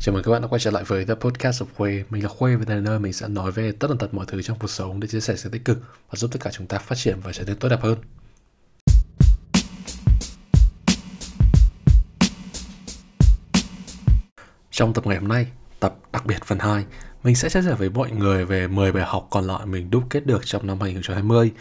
[0.00, 2.04] Chào mừng các bạn đã quay trở lại với The Podcast of Khuê.
[2.10, 4.26] Mình là Khuê và đây là nơi mình sẽ nói về tất tần tật mọi
[4.28, 5.78] thứ trong cuộc sống để chia sẻ sự tích cực
[6.10, 7.98] và giúp tất cả chúng ta phát triển và trở nên tốt đẹp hơn.
[14.70, 15.46] Trong tập ngày hôm nay,
[15.80, 16.84] tập đặc biệt phần 2,
[17.22, 20.04] mình sẽ chia sẻ với mọi người về 10 bài học còn lại mình đúc
[20.10, 21.52] kết được trong năm 2020.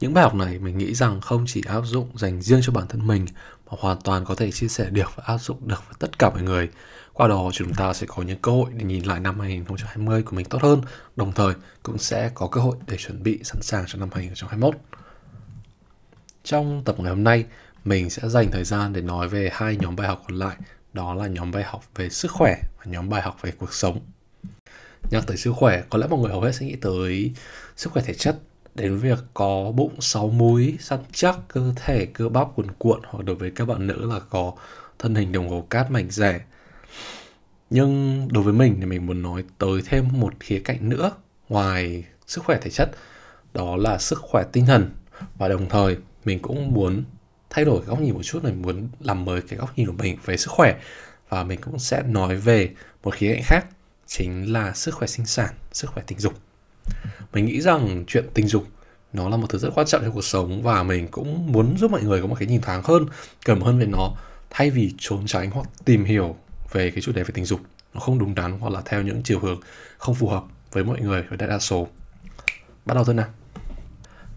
[0.00, 2.86] Những bài học này mình nghĩ rằng không chỉ áp dụng dành riêng cho bản
[2.88, 3.26] thân mình
[3.70, 6.30] mà hoàn toàn có thể chia sẻ được và áp dụng được với tất cả
[6.30, 6.68] mọi người.
[7.14, 10.36] Qua đó chúng ta sẽ có những cơ hội để nhìn lại năm 2020 của
[10.36, 10.80] mình tốt hơn,
[11.16, 14.74] đồng thời cũng sẽ có cơ hội để chuẩn bị sẵn sàng cho năm 2021.
[16.44, 17.44] Trong tập ngày hôm nay,
[17.84, 20.56] mình sẽ dành thời gian để nói về hai nhóm bài học còn lại,
[20.92, 24.00] đó là nhóm bài học về sức khỏe và nhóm bài học về cuộc sống.
[25.10, 27.32] Nhắc tới sức khỏe, có lẽ mọi người hầu hết sẽ nghĩ tới
[27.76, 28.38] sức khỏe thể chất,
[28.74, 33.24] đến việc có bụng sáu múi, săn chắc, cơ thể, cơ bắp cuồn cuộn hoặc
[33.24, 34.52] đối với các bạn nữ là có
[34.98, 36.40] thân hình đồng hồ cát mảnh rẻ.
[37.74, 41.12] Nhưng đối với mình thì mình muốn nói tới thêm một khía cạnh nữa
[41.48, 42.90] ngoài sức khỏe thể chất,
[43.54, 44.90] đó là sức khỏe tinh thần.
[45.38, 47.04] Và đồng thời mình cũng muốn
[47.50, 50.18] thay đổi góc nhìn một chút này muốn làm mới cái góc nhìn của mình
[50.24, 50.80] về sức khỏe.
[51.28, 52.70] Và mình cũng sẽ nói về
[53.02, 53.66] một khía cạnh khác
[54.06, 56.34] chính là sức khỏe sinh sản sức khỏe tình dục.
[57.32, 58.66] Mình nghĩ rằng chuyện tình dục
[59.12, 61.90] nó là một thứ rất quan trọng trong cuộc sống và mình cũng muốn giúp
[61.90, 63.06] mọi người có một cái nhìn thoáng hơn
[63.44, 64.14] cởi mở hơn về nó
[64.50, 66.36] thay vì trốn tránh hoặc tìm hiểu
[66.72, 67.60] về cái chủ đề về tình dục.
[67.94, 69.60] Nó không đúng đắn hoặc là theo những chiều hướng
[69.98, 71.88] không phù hợp với mọi người với đại đa số.
[72.84, 73.28] Bắt đầu thôi nào.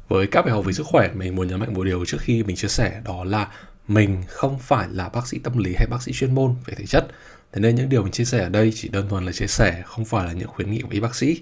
[0.08, 2.44] Với các bài học về sức khỏe, mình muốn nhấn mạnh một điều trước khi
[2.44, 3.48] mình chia sẻ, đó là
[3.88, 6.86] mình không phải là bác sĩ tâm lý hay bác sĩ chuyên môn về thể
[6.86, 7.08] chất
[7.56, 9.84] thế nên những điều mình chia sẻ ở đây chỉ đơn thuần là chia sẻ,
[9.86, 11.42] không phải là những khuyến nghị của y bác sĩ.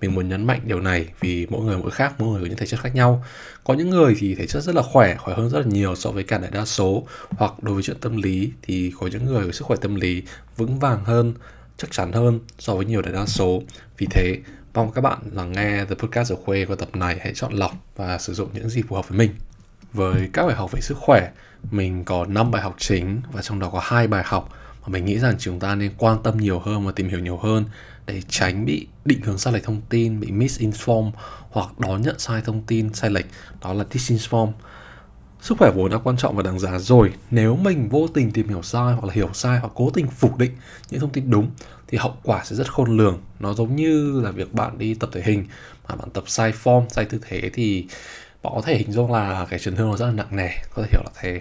[0.00, 2.56] Mình muốn nhấn mạnh điều này vì mỗi người mỗi khác, mỗi người có những
[2.56, 3.24] thể chất khác nhau.
[3.64, 6.10] Có những người thì thể chất rất là khỏe khỏe hơn rất là nhiều so
[6.10, 7.06] với cả đại đa số.
[7.30, 10.22] Hoặc đối với chuyện tâm lý thì có những người có sức khỏe tâm lý
[10.56, 11.34] vững vàng hơn,
[11.76, 13.62] chắc chắn hơn so với nhiều đại đa số.
[13.98, 14.38] Vì thế,
[14.74, 17.72] mong các bạn lắng nghe The Podcast of Khuê qua tập này hãy chọn lọc
[17.96, 19.30] và sử dụng những gì phù hợp với mình.
[19.92, 21.30] Với các bài học về sức khỏe,
[21.70, 25.04] mình có 5 bài học chính và trong đó có hai bài học và mình
[25.04, 27.64] nghĩ rằng chúng ta nên quan tâm nhiều hơn và tìm hiểu nhiều hơn
[28.06, 31.10] để tránh bị định hướng sai lệch thông tin, bị misinform
[31.50, 33.26] hoặc đón nhận sai thông tin sai lệch,
[33.62, 34.52] đó là disinform.
[35.40, 37.12] Sức khỏe vốn đã quan trọng và đáng giá rồi.
[37.30, 40.30] Nếu mình vô tình tìm hiểu sai hoặc là hiểu sai hoặc cố tình phủ
[40.36, 40.52] định
[40.90, 41.50] những thông tin đúng
[41.88, 43.20] thì hậu quả sẽ rất khôn lường.
[43.40, 45.46] Nó giống như là việc bạn đi tập thể hình
[45.88, 47.86] mà bạn tập sai form, sai tư thế thì
[48.42, 50.82] bạn có thể hình dung là cái chấn thương nó rất là nặng nề, có
[50.82, 51.40] thể hiểu là thế.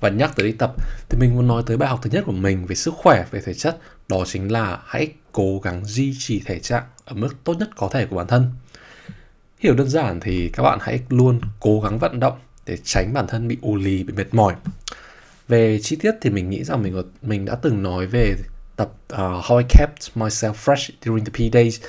[0.00, 0.72] Và nhắc tới đi tập
[1.08, 3.40] thì mình muốn nói tới bài học thứ nhất của mình về sức khỏe, về
[3.40, 3.78] thể chất
[4.08, 7.88] đó chính là hãy cố gắng duy trì thể trạng ở mức tốt nhất có
[7.92, 8.50] thể của bản thân.
[9.58, 13.26] Hiểu đơn giản thì các bạn hãy luôn cố gắng vận động để tránh bản
[13.26, 14.54] thân bị ù lì, bị mệt mỏi.
[15.48, 18.34] Về chi tiết thì mình nghĩ rằng mình mình đã từng nói về
[18.76, 21.80] tập uh, How I Kept Myself Fresh During the P Days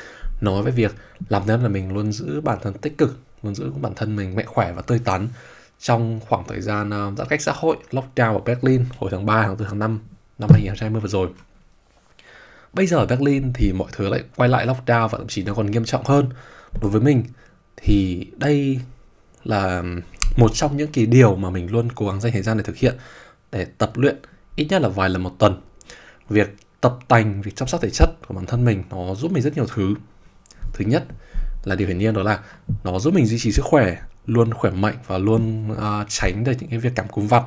[0.41, 0.95] nói về việc
[1.29, 4.15] làm thế nào là mình luôn giữ bản thân tích cực, luôn giữ bản thân
[4.15, 5.27] mình mạnh khỏe và tươi tắn
[5.81, 9.43] trong khoảng thời gian uh, giãn cách xã hội lockdown ở Berlin hồi tháng 3,
[9.43, 9.99] tháng 4, tháng 5
[10.39, 11.29] năm 2020 vừa rồi.
[12.73, 15.53] Bây giờ ở Berlin thì mọi thứ lại quay lại lockdown và thậm chí nó
[15.53, 16.29] còn nghiêm trọng hơn.
[16.81, 17.23] Đối với mình
[17.77, 18.79] thì đây
[19.43, 19.83] là
[20.37, 22.77] một trong những cái điều mà mình luôn cố gắng dành thời gian để thực
[22.77, 22.95] hiện
[23.51, 24.15] để tập luyện
[24.55, 25.61] ít nhất là vài lần một tuần.
[26.29, 29.43] Việc tập tành, việc chăm sóc thể chất của bản thân mình nó giúp mình
[29.43, 29.95] rất nhiều thứ.
[30.73, 31.03] Thứ nhất
[31.63, 32.39] là điều hiển nhiên đó là
[32.83, 35.77] nó giúp mình duy trì sức khỏe, luôn khỏe mạnh và luôn uh,
[36.09, 37.43] tránh được những cái việc cảm cúm vặt.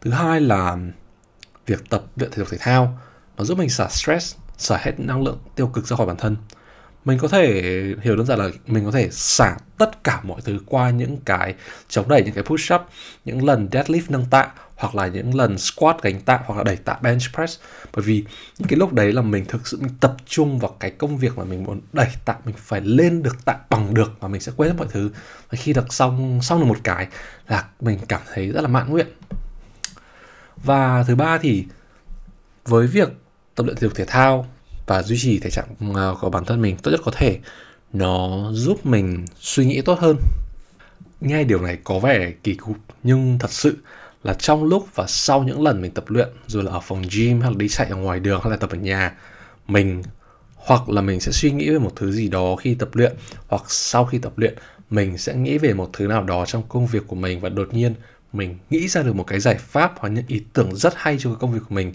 [0.00, 0.76] Thứ hai là
[1.66, 2.98] việc tập luyện thể dục thể thao
[3.36, 6.36] nó giúp mình xả stress xả hết năng lượng tiêu cực ra khỏi bản thân
[7.04, 7.62] mình có thể
[8.02, 11.54] hiểu đơn giản là mình có thể xả tất cả mọi thứ qua những cái
[11.88, 12.80] chống đẩy những cái push up
[13.24, 16.76] những lần deadlift nâng tạ hoặc là những lần squat gánh tạ hoặc là đẩy
[16.76, 17.60] tạ bench press.
[17.94, 18.24] Bởi vì
[18.58, 21.38] những cái lúc đấy là mình thực sự mình tập trung vào cái công việc
[21.38, 24.52] mà mình muốn đẩy tạ mình phải lên được tạ bằng được và mình sẽ
[24.56, 25.10] quên hết mọi thứ.
[25.50, 27.06] Và khi được xong xong được một cái
[27.48, 29.06] là mình cảm thấy rất là mãn nguyện.
[30.56, 31.64] Và thứ ba thì
[32.64, 33.08] với việc
[33.54, 34.46] tập luyện thể dục thể thao
[34.86, 37.38] và duy trì thể trạng ờ, của bản thân mình tốt nhất có thể,
[37.92, 40.16] nó giúp mình suy nghĩ tốt hơn.
[41.20, 43.76] Nghe điều này có vẻ kỳ cục, nhưng thật sự
[44.26, 47.40] là trong lúc và sau những lần mình tập luyện rồi là ở phòng gym
[47.40, 49.14] hay là đi chạy ở ngoài đường hay là tập ở nhà
[49.68, 50.02] mình
[50.54, 53.16] hoặc là mình sẽ suy nghĩ về một thứ gì đó khi tập luyện
[53.48, 54.54] hoặc sau khi tập luyện
[54.90, 57.74] mình sẽ nghĩ về một thứ nào đó trong công việc của mình và đột
[57.74, 57.94] nhiên
[58.32, 61.30] mình nghĩ ra được một cái giải pháp hoặc những ý tưởng rất hay cho
[61.30, 61.92] cái công việc của mình.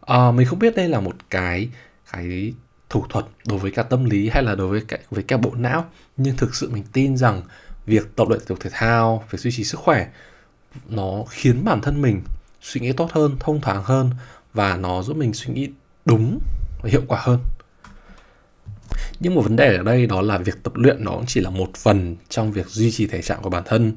[0.00, 1.68] À, mình không biết đây là một cái
[2.12, 2.52] cái
[2.90, 5.50] thủ thuật đối với cả tâm lý hay là đối với cả với cả bộ
[5.54, 5.84] não
[6.16, 7.42] nhưng thực sự mình tin rằng
[7.86, 10.06] việc tập luyện thể dục thể thao việc duy trì sức khỏe
[10.88, 12.22] nó khiến bản thân mình
[12.60, 14.10] suy nghĩ tốt hơn thông thoáng hơn
[14.54, 15.68] và nó giúp mình suy nghĩ
[16.04, 16.38] đúng
[16.82, 17.38] và hiệu quả hơn.
[19.20, 21.50] Nhưng một vấn đề ở đây đó là việc tập luyện nó cũng chỉ là
[21.50, 23.92] một phần trong việc duy trì thể trạng của bản thân.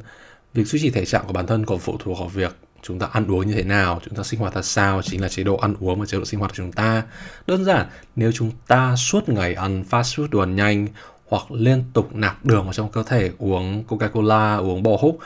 [0.53, 3.07] Việc duy trì thể trạng của bản thân còn phụ thuộc vào việc chúng ta
[3.11, 5.55] ăn uống như thế nào chúng ta sinh hoạt ra sao chính là chế độ
[5.57, 7.03] ăn uống và chế độ sinh hoạt của chúng ta.
[7.47, 10.87] Đơn giản nếu chúng ta suốt ngày ăn fast food đồ ăn nhanh
[11.27, 15.19] hoặc liên tục nạp đường vào trong cơ thể uống Coca-Cola, uống bò húc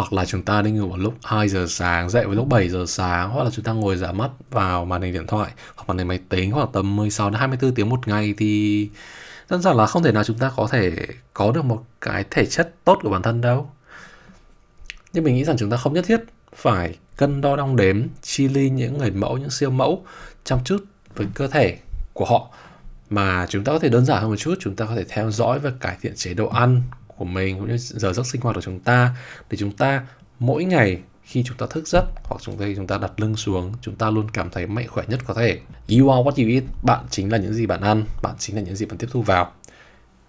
[0.00, 2.68] hoặc là chúng ta đi ngủ vào lúc 2 giờ sáng, dậy vào lúc 7
[2.68, 5.84] giờ sáng hoặc là chúng ta ngồi giả mắt vào màn hình điện thoại hoặc
[5.88, 8.88] màn hình máy tính khoảng tầm 16 đến 24 tiếng một ngày thì
[9.50, 10.92] đơn giản là không thể nào chúng ta có thể
[11.34, 13.70] có được một cái thể chất tốt của bản thân đâu.
[15.12, 16.20] Nhưng mình nghĩ rằng chúng ta không nhất thiết
[16.54, 20.04] phải cân đo đong đếm chi ly những người mẫu, những siêu mẫu
[20.44, 21.78] chăm chút với cơ thể
[22.12, 22.48] của họ
[23.10, 25.30] mà chúng ta có thể đơn giản hơn một chút chúng ta có thể theo
[25.30, 26.82] dõi và cải thiện chế độ ăn
[27.20, 29.16] của mình cũng như giờ giấc sinh hoạt của chúng ta
[29.50, 30.06] để chúng ta
[30.38, 33.72] mỗi ngày khi chúng ta thức giấc hoặc chúng ta chúng ta đặt lưng xuống,
[33.80, 35.58] chúng ta luôn cảm thấy mạnh khỏe nhất có thể.
[35.88, 38.62] You are what you eat, bạn chính là những gì bạn ăn, bạn chính là
[38.62, 39.52] những gì bạn tiếp thu vào.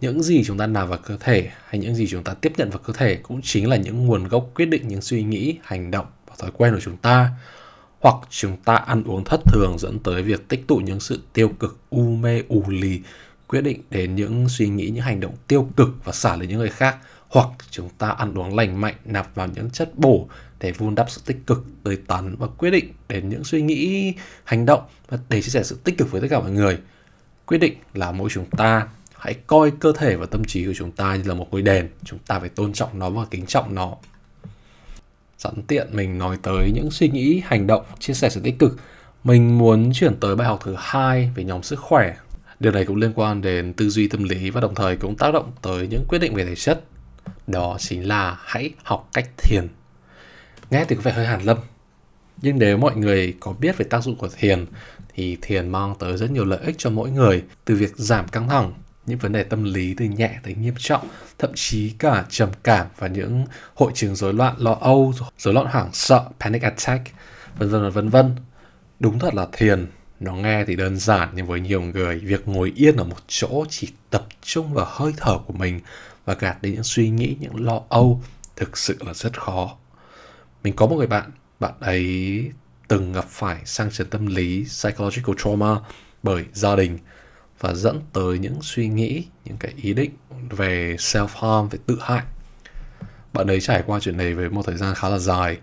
[0.02, 2.70] Những gì chúng ta nạp vào cơ thể hay những gì chúng ta tiếp nhận
[2.70, 5.92] vào cơ thể cũng chính là những nguồn gốc quyết định những suy nghĩ, hành
[5.92, 7.30] động và thói quen của chúng ta.
[8.00, 11.50] Hoặc chúng ta ăn uống thất thường dẫn tới việc tích tụ những sự tiêu
[11.60, 13.02] cực, u mê ù lì
[13.52, 16.60] quyết định đến những suy nghĩ, những hành động tiêu cực và xả lên những
[16.60, 20.28] người khác, hoặc chúng ta ăn uống lành mạnh, nạp vào những chất bổ
[20.60, 24.14] để vun đắp sự tích cực, tươi tắn và quyết định đến những suy nghĩ,
[24.44, 26.78] hành động và để chia sẻ sự tích cực với tất cả mọi người.
[27.46, 28.88] Quyết định là mỗi chúng ta
[29.18, 31.90] hãy coi cơ thể và tâm trí của chúng ta như là một ngôi đền.
[32.04, 33.96] Chúng ta phải tôn trọng nó và kính trọng nó.
[35.38, 38.78] Sẵn tiện mình nói tới những suy nghĩ, hành động, chia sẻ sự tích cực.
[39.24, 42.16] Mình muốn chuyển tới bài học thứ hai về nhóm sức khỏe
[42.62, 45.34] điều này cũng liên quan đến tư duy tâm lý và đồng thời cũng tác
[45.34, 46.84] động tới những quyết định về thể chất.
[47.48, 49.68] Đó chính là hãy học cách thiền.
[50.70, 51.58] Nghe thì có vẻ hơi hàn lâm.
[52.42, 54.66] Nhưng nếu mọi người có biết về tác dụng của thiền
[55.16, 58.50] thì thiền mang tới rất nhiều lợi ích cho mỗi người từ việc giảm căng
[58.50, 58.74] thẳng
[59.06, 61.08] những vấn đề tâm lý từ nhẹ tới nghiêm trọng,
[61.40, 65.68] thậm chí cả trầm cảm và những hội chứng rối loạn lo âu, rối loạn
[65.68, 67.04] hoảng sợ, panic attack,
[67.58, 68.36] vân vân vân vân.
[69.00, 69.88] Đúng thật là thiền,
[70.22, 73.66] nó nghe thì đơn giản nhưng với nhiều người, việc ngồi yên ở một chỗ
[73.70, 75.80] chỉ tập trung vào hơi thở của mình
[76.26, 78.22] và gạt đi những suy nghĩ, những lo âu
[78.56, 79.78] thực sự là rất khó.
[80.64, 82.46] Mình có một người bạn, bạn ấy
[82.88, 85.76] từng gặp phải sang chấn tâm lý, psychological trauma
[86.24, 86.98] bởi gia đình
[87.60, 90.12] và dẫn tới những suy nghĩ những cái ý định
[90.50, 92.24] về self harm về tự hại
[93.34, 95.58] bạn ấy trải qua chuyện này với một thời gian khá là dài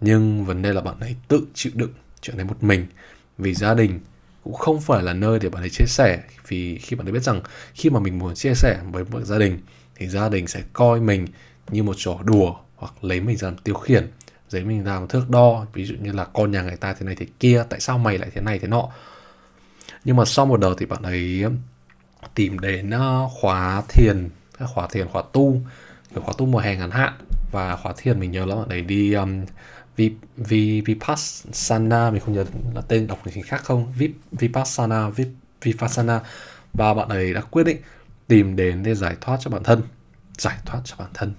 [0.00, 2.86] nhưng vấn đề là bạn ấy tự chịu đựng chuyện này một mình
[3.38, 4.00] vì gia đình
[4.44, 6.22] cũng không phải là nơi để bạn ấy chia sẻ.
[6.48, 7.40] Vì khi bạn ấy biết rằng
[7.74, 9.58] khi mà mình muốn chia sẻ với một gia đình
[9.96, 11.26] thì gia đình sẽ coi mình
[11.70, 14.06] như một trò đùa hoặc lấy mình làm tiêu khiển
[14.50, 15.66] lấy mình làm thước đo.
[15.72, 18.18] Ví dụ như là con nhà người ta thế này thế kia tại sao mày
[18.18, 18.88] lại thế này thế nọ?
[20.04, 21.44] Nhưng mà sau một đợt thì bạn ấy
[22.34, 24.28] tìm đến ờ, khóa thiền
[24.74, 25.60] khóa thiền khóa tu.
[26.14, 27.12] Khóa tu mùa hè ngắn hạn.
[27.52, 29.44] Và khóa thiền mình nhớ là bạn ấy đi um,
[30.84, 33.92] Vipassana mình không nhớ là tên đọc chính khác không?
[33.92, 35.28] Vip, Vipassana Vip,
[35.62, 36.20] Vipassana.
[36.72, 37.78] Và bạn ấy đã quyết định
[38.28, 39.82] tìm đến để giải thoát cho bản thân.
[40.38, 41.32] Giải thoát cho bản thân.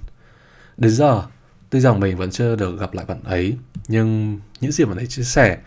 [0.78, 1.24] Đến giờ
[1.70, 5.08] tuy rằng mình vẫn chưa được gặp lại bạn ấy nhưng những gì bạn ấy
[5.08, 5.58] chia sẻ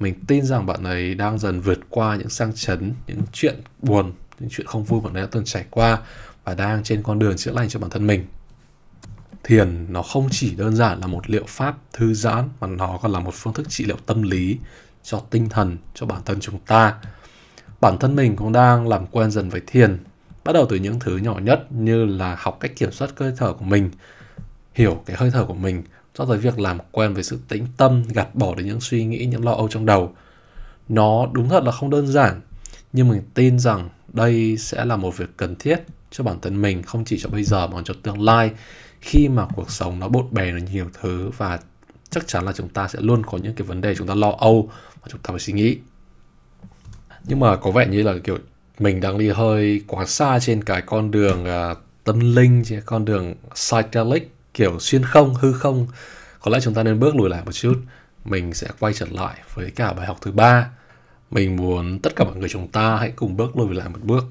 [0.00, 4.12] mình tin rằng bạn ấy đang dần vượt qua những sang chấn những chuyện buồn
[4.40, 5.98] những chuyện không vui bạn ấy đã từng trải qua
[6.44, 8.24] và đang trên con đường chữa lành cho bản thân mình
[9.44, 13.12] thiền nó không chỉ đơn giản là một liệu pháp thư giãn, mà nó còn
[13.12, 14.58] là một phương thức trị liệu tâm lý
[15.02, 16.94] cho tinh thần, cho bản thân chúng ta.
[17.80, 19.98] Bản thân mình cũng đang làm quen dần với thiền,
[20.44, 23.52] bắt đầu từ những thứ nhỏ nhất như là học cách kiểm soát hơi thở
[23.52, 23.90] của mình,
[24.74, 25.82] hiểu cái hơi thở của mình,
[26.14, 29.26] cho tới việc làm quen với sự tĩnh tâm, gạt bỏ được những suy nghĩ,
[29.26, 30.14] những lo âu trong đầu.
[30.88, 32.40] Nó đúng thật là không đơn giản,
[32.92, 35.80] nhưng mình tin rằng đây sẽ là một việc cần thiết
[36.10, 38.50] cho bản thân mình, không chỉ cho bây giờ mà cho tương lai
[39.00, 41.58] khi mà cuộc sống nó bộn bề nó nhiều thứ và
[42.10, 44.30] chắc chắn là chúng ta sẽ luôn có những cái vấn đề chúng ta lo
[44.38, 45.78] âu và chúng ta phải suy nghĩ.
[47.24, 48.38] Nhưng mà có vẻ như là kiểu
[48.78, 53.04] mình đang đi hơi quá xa trên cái con đường uh, tâm linh trên con
[53.04, 55.86] đường psychedelic kiểu xuyên không hư không.
[56.40, 57.74] Có lẽ chúng ta nên bước lùi lại một chút.
[58.24, 60.70] Mình sẽ quay trở lại với cả bài học thứ ba.
[61.30, 64.24] Mình muốn tất cả mọi người chúng ta hãy cùng bước lùi lại một bước.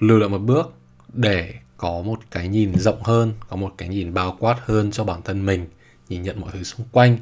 [0.00, 0.72] Lùi lại một bước
[1.12, 5.04] để có một cái nhìn rộng hơn, có một cái nhìn bao quát hơn cho
[5.04, 5.66] bản thân mình,
[6.08, 7.18] nhìn nhận mọi thứ xung quanh,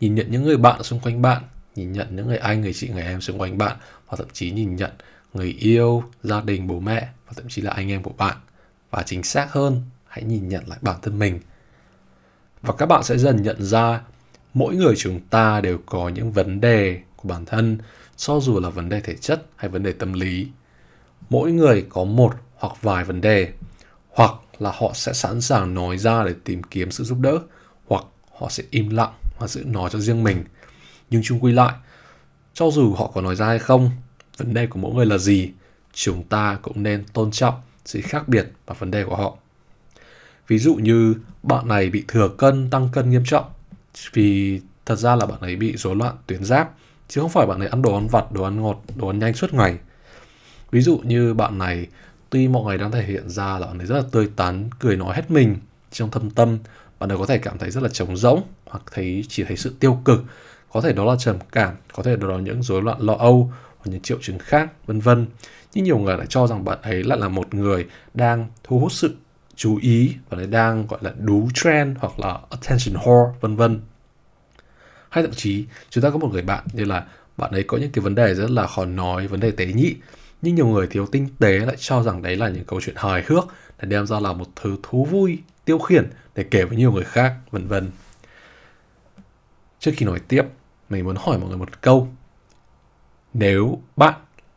[0.00, 1.42] nhìn nhận những người bạn xung quanh bạn,
[1.74, 3.76] nhìn nhận những người anh, người chị, người em xung quanh bạn
[4.08, 4.90] và thậm chí nhìn nhận
[5.34, 8.36] người yêu, gia đình, bố mẹ và thậm chí là anh em của bạn.
[8.90, 11.40] Và chính xác hơn, hãy nhìn nhận lại bản thân mình.
[12.62, 14.00] Và các bạn sẽ dần nhận ra,
[14.54, 17.78] mỗi người chúng ta đều có những vấn đề của bản thân,
[18.16, 20.48] cho dù là vấn đề thể chất hay vấn đề tâm lý.
[21.30, 23.52] Mỗi người có một hoặc vài vấn đề
[24.14, 27.38] hoặc là họ sẽ sẵn sàng nói ra để tìm kiếm sự giúp đỡ,
[27.86, 28.04] hoặc
[28.38, 30.44] họ sẽ im lặng và giữ nó cho riêng mình.
[31.10, 31.74] Nhưng chung quy lại,
[32.54, 33.90] cho dù họ có nói ra hay không,
[34.36, 35.50] vấn đề của mỗi người là gì,
[35.92, 37.54] chúng ta cũng nên tôn trọng
[37.84, 39.36] sự khác biệt và vấn đề của họ.
[40.48, 43.44] Ví dụ như bạn này bị thừa cân, tăng cân nghiêm trọng,
[44.12, 46.70] vì thật ra là bạn ấy bị rối loạn tuyến giáp,
[47.08, 49.34] chứ không phải bạn ấy ăn đồ ăn vặt, đồ ăn ngọt, đồ ăn nhanh
[49.34, 49.78] suốt ngày.
[50.70, 51.86] Ví dụ như bạn này
[52.32, 54.96] tuy mọi người đang thể hiện ra là bạn ấy rất là tươi tắn, cười
[54.96, 55.56] nói hết mình
[55.90, 56.58] trong thâm tâm,
[56.98, 59.74] bạn ấy có thể cảm thấy rất là trống rỗng hoặc thấy, chỉ thấy sự
[59.80, 60.24] tiêu cực.
[60.72, 63.52] Có thể đó là trầm cảm, có thể đó là những rối loạn lo âu
[63.76, 65.26] hoặc những triệu chứng khác, vân vân.
[65.74, 68.92] Nhưng nhiều người lại cho rằng bạn ấy lại là một người đang thu hút
[68.92, 69.14] sự
[69.54, 73.80] chú ý và lại đang, gọi là, đú trend hoặc là attention whore, vân vân.
[75.08, 77.90] Hay thậm chí, chúng ta có một người bạn như là bạn ấy có những
[77.90, 79.94] cái vấn đề rất là khó nói, vấn đề tế nhị
[80.42, 83.24] nhưng nhiều người thiếu tinh tế lại cho rằng đấy là những câu chuyện hài
[83.26, 83.44] hước
[83.78, 87.04] để đem ra là một thứ thú vui, tiêu khiển để kể với nhiều người
[87.04, 87.90] khác, vân vân.
[89.78, 90.42] Trước khi nói tiếp,
[90.88, 92.08] mình muốn hỏi mọi người một câu.
[93.34, 94.14] Nếu bạn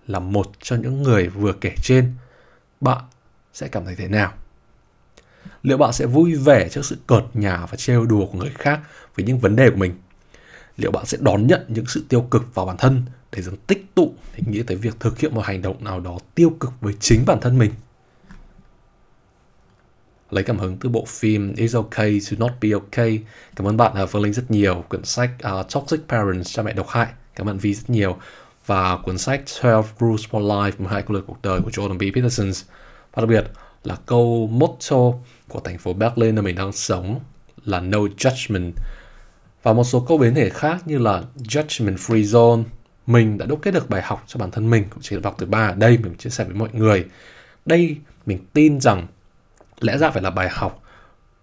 [0.08, 2.14] là một trong những người vừa kể trên,
[2.82, 3.02] bạn
[3.54, 4.34] sẽ cảm thấy thế nào?
[5.64, 8.80] Liệu bạn sẽ vui vẻ trước sự cợt nhả và trêu đùa của người khác
[9.16, 9.96] với những vấn đề của mình?
[10.78, 13.02] Liệu bạn sẽ đón nhận những sự tiêu cực vào bản thân
[13.36, 16.18] để dần tích tụ để nghĩ tới việc thực hiện một hành động nào đó
[16.36, 17.72] tiêu cực với chính bản thân mình
[20.30, 23.20] lấy cảm hứng từ bộ phim It's Okay to Not Be Okay.
[23.56, 24.84] Cảm ơn bạn uh, Phương Linh rất nhiều.
[24.90, 27.08] Quyển sách uh, Toxic Parents, cha mẹ độc hại.
[27.36, 28.18] Cảm ơn Vi rất nhiều.
[28.66, 32.16] Và cuốn sách 12 Rules for Life, 12 quy luật cuộc đời của Jordan B.
[32.16, 32.52] Peterson.
[33.14, 33.52] Và đặc biệt
[33.84, 35.12] là câu motto
[35.48, 37.20] của thành phố Berlin nơi mình đang sống
[37.66, 38.72] là No Judgment.
[39.64, 42.64] Và một số câu biến thể khác như là Judgment Free Zone.
[43.08, 45.36] Mình đã đúc kết được bài học cho bản thân mình, cũng chỉ là học
[45.38, 47.06] từ ba ở đây, mình chia sẻ với mọi người.
[47.66, 49.08] Đây, mình tin rằng
[49.80, 50.82] lẽ ra phải là bài học.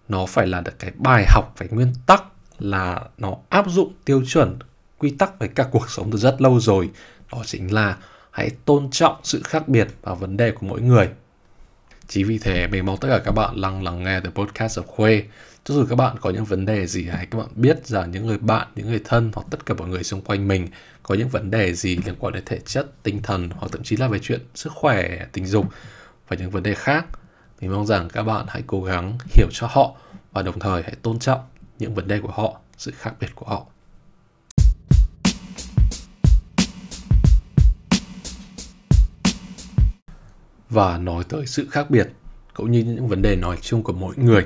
[0.09, 2.23] Nó phải là được cái bài học phải nguyên tắc
[2.59, 4.59] là nó áp dụng tiêu chuẩn
[4.97, 6.89] quy tắc với cả cuộc sống từ rất lâu rồi.
[7.31, 7.97] Đó chính là
[8.31, 11.09] hãy tôn trọng sự khác biệt và vấn đề của mỗi người.
[12.07, 14.83] Chỉ vì thế mình mong tất cả các bạn lắng lắng nghe the podcast of
[14.83, 15.23] Khuê
[15.63, 18.27] cho dù các bạn có những vấn đề gì hãy các bạn biết rằng những
[18.27, 20.67] người bạn những người thân hoặc tất cả mọi người xung quanh mình
[21.03, 23.95] có những vấn đề gì liên quan đến thể chất tinh thần hoặc thậm chí
[23.95, 25.65] là về chuyện sức khỏe tình dục
[26.27, 27.05] và những vấn đề khác
[27.61, 29.95] mình mong rằng các bạn hãy cố gắng hiểu cho họ
[30.31, 31.39] và đồng thời hãy tôn trọng
[31.79, 33.65] những vấn đề của họ, sự khác biệt của họ.
[40.69, 42.09] Và nói tới sự khác biệt
[42.53, 44.45] cũng như những vấn đề nói chung của mỗi người,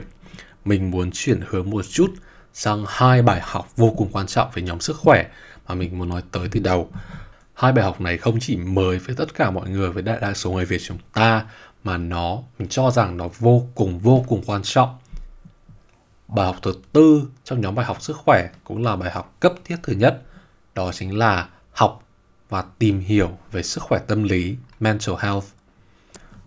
[0.68, 2.14] mình muốn chuyển hướng một chút
[2.54, 5.26] sang hai bài học vô cùng quan trọng về nhóm sức khỏe
[5.68, 6.90] mà mình muốn nói tới từ đầu.
[7.54, 10.34] Hai bài học này không chỉ mới với tất cả mọi người với đại đa
[10.34, 11.46] số người Việt chúng ta,
[11.84, 14.98] mà nó, mình cho rằng nó vô cùng vô cùng quan trọng
[16.28, 19.54] bài học thứ tư trong nhóm bài học sức khỏe cũng là bài học cấp
[19.66, 20.22] thiết thứ nhất,
[20.76, 22.04] đó chính là học
[22.50, 25.46] và tìm hiểu về sức khỏe tâm lý, mental health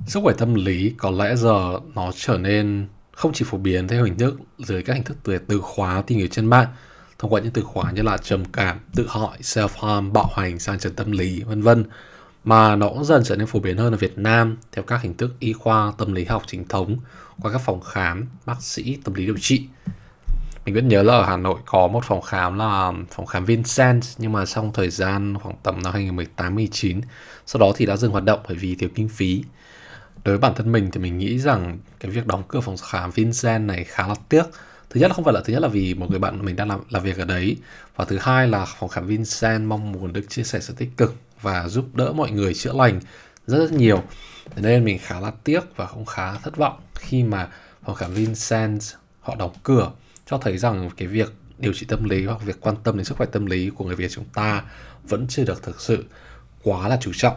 [0.07, 2.89] sức khỏe tâm lý có lẽ giờ nó trở nên
[3.21, 6.19] không chỉ phổ biến theo hình thức dưới các hình thức từ từ khóa tìm
[6.19, 6.67] hiểu trên mạng,
[7.19, 10.59] thông qua những từ khóa như là trầm cảm, tự hỏi self harm bạo hành,
[10.59, 11.85] sang trần tâm lý, vân vân,
[12.45, 15.15] mà nó cũng dần trở nên phổ biến hơn ở Việt Nam theo các hình
[15.15, 16.97] thức y khoa, tâm lý học chính thống,
[17.43, 19.67] qua các phòng khám, bác sĩ, tâm lý điều trị.
[20.65, 24.03] Mình vẫn nhớ là ở Hà Nội có một phòng khám là phòng khám Vincent,
[24.19, 25.95] nhưng mà trong thời gian khoảng tầm năm
[26.37, 27.01] 2018-19
[27.47, 29.43] sau đó thì đã dừng hoạt động bởi vì thiếu kinh phí
[30.25, 33.11] đối với bản thân mình thì mình nghĩ rằng cái việc đóng cửa phòng khám
[33.11, 34.43] Vincent này khá là tiếc.
[34.91, 36.69] Thứ nhất là không phải là, thứ nhất là vì một người bạn mình đang
[36.69, 37.57] làm làm việc ở đấy.
[37.97, 41.15] Và thứ hai là phòng khám Vincent mong muốn được chia sẻ sự tích cực
[41.41, 43.01] và giúp đỡ mọi người chữa lành
[43.47, 44.03] rất rất nhiều.
[44.51, 47.49] Thế nên mình khá là tiếc và cũng khá thất vọng khi mà
[47.85, 48.81] phòng khám Vincent
[49.21, 49.91] họ đóng cửa,
[50.27, 53.17] cho thấy rằng cái việc điều trị tâm lý hoặc việc quan tâm đến sức
[53.17, 54.63] khỏe tâm lý của người Việt chúng ta
[55.03, 56.05] vẫn chưa được thực sự
[56.63, 57.37] quá là chú trọng.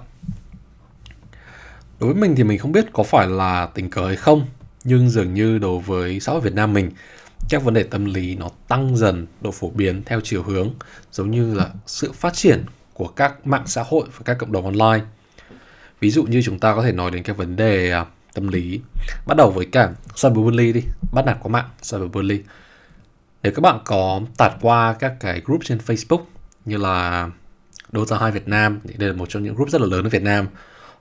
[2.04, 4.46] Đối với mình thì mình không biết có phải là tình cờ hay không,
[4.84, 6.92] nhưng dường như đối với xã hội Việt Nam mình,
[7.50, 10.70] các vấn đề tâm lý nó tăng dần độ phổ biến theo chiều hướng
[11.12, 14.66] giống như là sự phát triển của các mạng xã hội và các cộng đồng
[14.66, 15.06] online.
[16.00, 18.80] Ví dụ như chúng ta có thể nói đến các vấn đề à, tâm lý
[19.28, 19.92] bắt đầu với cả
[20.22, 20.82] cyberbully đi,
[21.14, 22.42] bắt nạt qua mạng cyberbully.
[23.44, 26.24] Nếu các bạn có tạt qua các cái group trên Facebook
[26.66, 27.30] như là
[27.92, 30.10] Dota 2 Việt Nam, thì đây là một trong những group rất là lớn ở
[30.10, 30.48] Việt Nam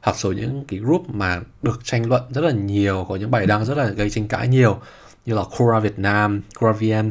[0.03, 3.47] hoặc số những cái group mà được tranh luận rất là nhiều, có những bài
[3.47, 4.81] đăng rất là gây tranh cãi nhiều
[5.27, 7.11] như là Quora Việt Nam, Quora VN,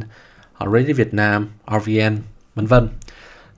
[0.72, 2.16] Reddit Việt Nam, RVN,
[2.54, 2.88] vân vân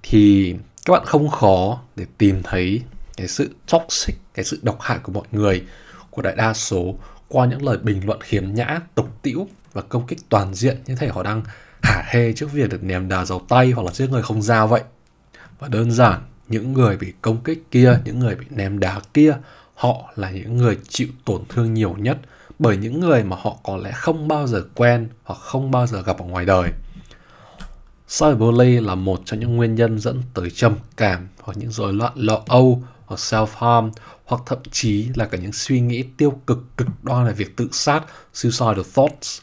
[0.03, 2.83] thì các bạn không khó để tìm thấy
[3.17, 5.65] cái sự toxic, cái sự độc hại của mọi người,
[6.11, 6.95] của đại đa số
[7.29, 10.97] qua những lời bình luận khiếm nhã, tục tĩu và công kích toàn diện như
[10.97, 11.43] thể họ đang
[11.83, 14.69] hả hê trước việc được ném đá giàu tay hoặc là trước người không giao
[14.69, 14.83] vậy.
[15.59, 19.37] Và đơn giản, những người bị công kích kia, những người bị ném đá kia,
[19.75, 22.19] họ là những người chịu tổn thương nhiều nhất
[22.59, 26.03] bởi những người mà họ có lẽ không bao giờ quen hoặc không bao giờ
[26.03, 26.71] gặp ở ngoài đời.
[28.19, 32.13] Cyberbully là một trong những nguyên nhân dẫn tới trầm cảm hoặc những rối loạn
[32.17, 33.91] lo âu hoặc self-harm
[34.25, 37.69] hoặc thậm chí là cả những suy nghĩ tiêu cực cực đoan về việc tự
[37.73, 38.01] sát,
[38.35, 39.41] suicidal thoughts.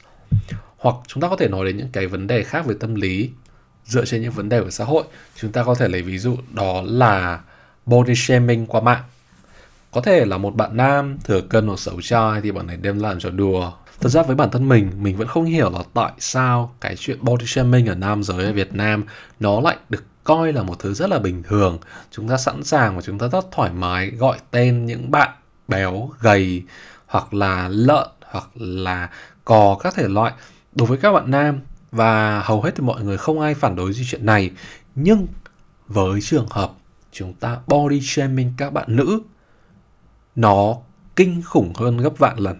[0.78, 3.30] Hoặc chúng ta có thể nói đến những cái vấn đề khác về tâm lý
[3.92, 5.04] dựa trên những vấn đề của xã hội.
[5.36, 7.40] Chúng ta có thể lấy ví dụ đó là
[7.86, 9.04] body shaming qua mạng.
[9.92, 13.00] Có thể là một bạn nam thừa cân hoặc xấu trai thì bạn này đem
[13.00, 13.72] làm trò đùa
[14.02, 17.18] Thật ra với bản thân mình, mình vẫn không hiểu là tại sao cái chuyện
[17.22, 19.04] body shaming ở nam giới ở Việt Nam
[19.40, 21.78] nó lại được coi là một thứ rất là bình thường.
[22.12, 25.30] Chúng ta sẵn sàng và chúng ta rất thoải mái gọi tên những bạn
[25.68, 26.64] béo, gầy
[27.06, 29.10] hoặc là lợn hoặc là
[29.46, 30.34] cò các thể loại
[30.76, 31.60] đối với các bạn nam
[31.92, 34.52] và hầu hết thì mọi người không ai phản đối gì chuyện này.
[34.96, 35.28] Nhưng
[35.88, 36.72] với trường hợp
[37.12, 39.22] chúng ta body shaming các bạn nữ,
[40.36, 40.76] nó
[41.16, 42.60] kinh khủng hơn gấp vạn lần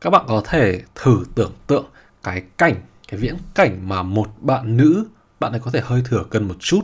[0.00, 1.86] các bạn có thể thử tưởng tượng
[2.22, 2.74] cái cảnh,
[3.08, 5.04] cái viễn cảnh mà một bạn nữ,
[5.40, 6.80] bạn ấy có thể hơi thừa cân một chút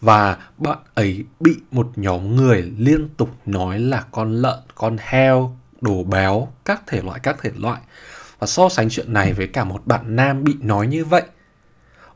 [0.00, 5.56] và bạn ấy bị một nhóm người liên tục nói là con lợn, con heo,
[5.80, 7.80] đồ béo, các thể loại, các thể loại
[8.42, 11.22] và so sánh chuyện này với cả một bạn nam bị nói như vậy,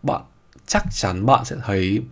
[0.02, 0.22] bạn
[0.66, 2.02] chắc chắn bạn sẽ thấy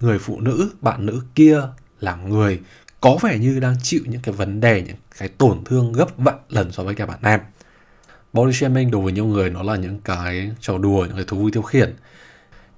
[0.00, 1.60] người phụ nữ, bạn nữ kia
[2.00, 2.60] là người
[3.00, 6.38] có vẻ như đang chịu những cái vấn đề, những cái tổn thương gấp vạn
[6.48, 7.40] lần so với cả bạn nam.
[8.32, 11.36] Body shaming đối với nhiều người nó là những cái trò đùa, những cái thú
[11.36, 11.94] vui tiêu khiển.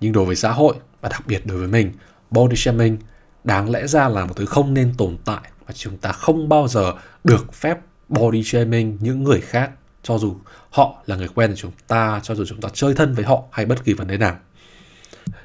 [0.01, 1.93] Nhưng đối với xã hội và đặc biệt đối với mình,
[2.31, 2.97] body shaming
[3.45, 6.69] đáng lẽ ra là một thứ không nên tồn tại và chúng ta không bao
[6.69, 9.71] giờ được phép body shaming những người khác
[10.07, 10.37] cho dù
[10.71, 13.43] họ là người quen của chúng ta cho dù chúng ta chơi thân với họ
[13.51, 14.37] hay bất kỳ vấn đề nào.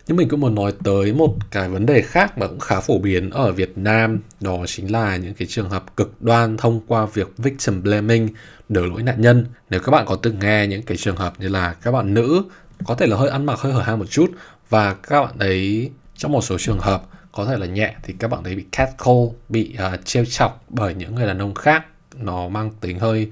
[0.07, 2.99] Nhưng mình cũng muốn nói tới một cái vấn đề khác mà cũng khá phổ
[2.99, 7.05] biến ở Việt Nam đó chính là những cái trường hợp cực đoan thông qua
[7.05, 8.29] việc victim blaming
[8.69, 9.45] đổ lỗi nạn nhân.
[9.69, 12.43] Nếu các bạn có từng nghe những cái trường hợp như là các bạn nữ
[12.85, 14.31] có thể là hơi ăn mặc hơi hở hang một chút
[14.69, 18.27] và các bạn ấy trong một số trường hợp có thể là nhẹ thì các
[18.27, 19.19] bạn ấy bị catcall
[19.49, 23.31] bị uh, trêu chọc bởi những người đàn ông khác nó mang tính hơi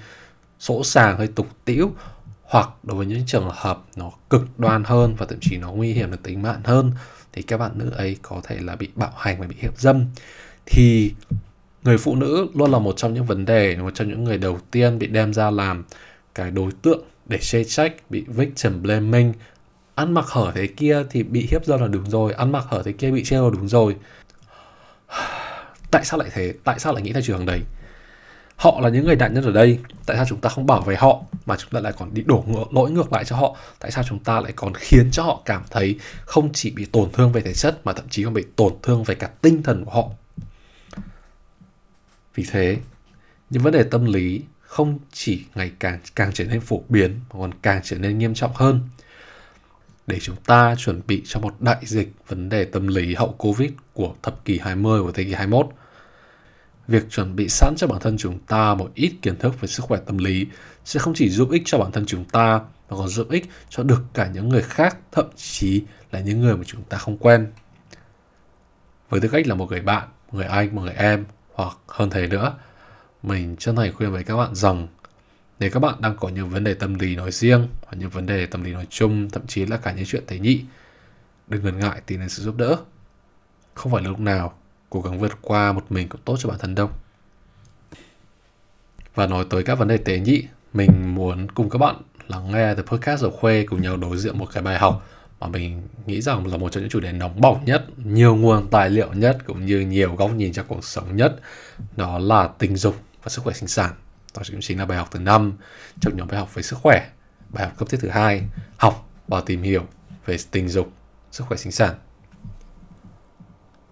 [0.59, 1.91] sỗ sàng hơi tục tĩu,
[2.43, 5.93] hoặc đối với những trường hợp nó cực đoan hơn và thậm chí nó nguy
[5.93, 6.91] hiểm đến tính mạng hơn,
[7.33, 10.05] thì các bạn nữ ấy có thể là bị bạo hành và bị hiếp dâm.
[10.65, 11.13] Thì
[11.83, 14.59] người phụ nữ luôn là một trong những vấn đề, một trong những người đầu
[14.71, 15.83] tiên bị đem ra làm
[16.35, 19.33] cái đối tượng để chê trách, bị victim blaming.
[19.95, 22.81] Ăn mặc hở thế kia thì bị hiếp dâm là đúng rồi, ăn mặc hở
[22.85, 23.95] thế kia bị trêu là đúng rồi.
[25.91, 26.53] Tại sao lại thế?
[26.63, 27.59] Tại sao lại nghĩ theo trường đấy?
[28.59, 29.79] Họ là những người nạn nhân ở đây.
[30.05, 32.43] Tại sao chúng ta không bảo vệ họ mà chúng ta lại còn đi đổ
[32.47, 33.57] ngược, lỗi ngược lại cho họ?
[33.79, 37.09] Tại sao chúng ta lại còn khiến cho họ cảm thấy không chỉ bị tổn
[37.13, 39.85] thương về thể chất mà thậm chí còn bị tổn thương về cả tinh thần
[39.85, 40.09] của họ?
[42.35, 42.77] Vì thế
[43.49, 47.39] những vấn đề tâm lý không chỉ ngày càng càng trở nên phổ biến mà
[47.39, 48.81] còn càng trở nên nghiêm trọng hơn.
[50.07, 53.71] Để chúng ta chuẩn bị cho một đại dịch vấn đề tâm lý hậu Covid
[53.93, 55.69] của thập kỷ 20 của thế kỷ 21
[56.89, 59.83] việc chuẩn bị sẵn cho bản thân chúng ta một ít kiến thức về sức
[59.83, 60.47] khỏe tâm lý
[60.85, 63.83] sẽ không chỉ giúp ích cho bản thân chúng ta, mà còn giúp ích cho
[63.83, 67.47] được cả những người khác, thậm chí là những người mà chúng ta không quen.
[69.09, 72.09] Với tư cách là một người bạn, một người anh, một người em, hoặc hơn
[72.09, 72.53] thế nữa,
[73.23, 74.87] mình chân thành khuyên với các bạn rằng
[75.59, 78.25] nếu các bạn đang có những vấn đề tâm lý nói riêng, hoặc những vấn
[78.25, 80.63] đề tâm lý nói chung, thậm chí là cả những chuyện tế nhị,
[81.47, 82.77] đừng ngần ngại tìm đến sự giúp đỡ.
[83.73, 84.58] Không phải lúc nào
[84.89, 86.89] cố gắng vượt qua một mình cũng tốt cho bản thân đâu
[89.15, 91.95] và nói tới các vấn đề tế nhị mình muốn cùng các bạn
[92.27, 95.05] lắng nghe từ podcast của Khuê cùng nhau đối diện một cái bài học
[95.39, 98.67] mà mình nghĩ rằng là một trong những chủ đề nóng bỏng nhất, nhiều nguồn
[98.67, 101.35] tài liệu nhất cũng như nhiều góc nhìn cho cuộc sống nhất
[101.95, 103.91] đó là tình dục và sức khỏe sinh sản.
[104.35, 105.53] Đó cũng chính là bài học thứ năm
[106.01, 107.09] trong nhóm bài học về sức khỏe.
[107.49, 108.43] Bài học cấp thiết thứ hai,
[108.77, 109.85] học và tìm hiểu
[110.25, 110.91] về tình dục,
[111.31, 111.95] sức khỏe sinh sản.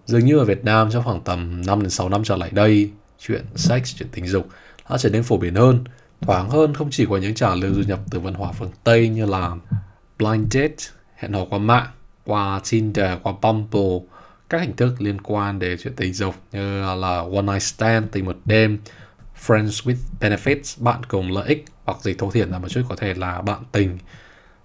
[0.08, 2.90] Dường như ở Việt Nam trong khoảng tầm 5 đến 6 năm trở lại đây,
[3.18, 4.48] chuyện sex, chuyện tình dục
[4.90, 5.84] đã trở nên phổ biến hơn,
[6.20, 9.08] thoáng hơn không chỉ qua những trào lưu du nhập từ văn hóa phương Tây
[9.08, 9.50] như là
[10.18, 10.74] blind date,
[11.16, 11.86] hẹn hò qua mạng,
[12.24, 13.98] qua Tinder, qua Bumble,
[14.48, 18.24] các hình thức liên quan đến chuyện tình dục như là one night stand, tình
[18.24, 18.78] một đêm,
[19.46, 22.96] friends with benefits, bạn cùng lợi ích hoặc gì thô thiển là một chút có
[22.96, 23.98] thể là bạn tình.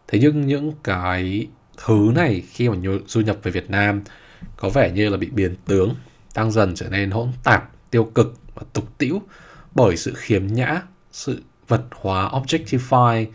[0.08, 1.48] Thế nhưng những cái
[1.86, 2.76] thứ này khi mà
[3.08, 4.02] du nhập về Việt Nam
[4.58, 5.96] có vẻ như là bị biến tướng,
[6.36, 9.22] đang dần trở nên hỗn tạp, tiêu cực và tục tĩu
[9.76, 13.26] bởi sự khiếm nhã, sự vật hóa objectify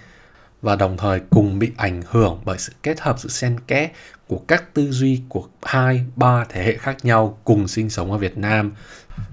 [0.63, 3.91] và đồng thời cùng bị ảnh hưởng bởi sự kết hợp sự xen kẽ
[4.27, 8.19] của các tư duy của hai ba thế hệ khác nhau cùng sinh sống ở
[8.19, 8.73] Việt Nam.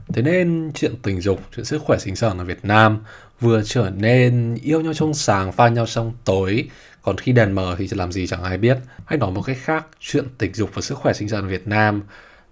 [0.07, 2.99] Thế nên chuyện tình dục, chuyện sức khỏe sinh sản ở Việt Nam
[3.39, 6.69] vừa trở nên yêu nhau trong sáng, pha nhau trong tối,
[7.05, 8.77] còn khi đèn mờ thì làm gì chẳng ai biết.
[9.05, 11.67] Hay nói một cách khác, chuyện tình dục và sức khỏe sinh sản ở Việt
[11.67, 12.03] Nam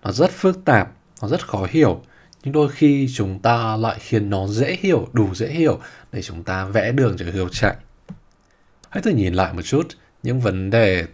[0.03, 2.01] nó rất phức tạp, nó rất khó hiểu.
[2.43, 5.79] Nhưng đôi khi chúng ta lại khiến nó dễ hiểu, đủ dễ hiểu
[6.11, 7.75] để chúng ta vẽ đường cho hiểu chạy.
[8.89, 9.87] Hãy thử nhìn lại một chút
[10.23, 11.05] những vấn đề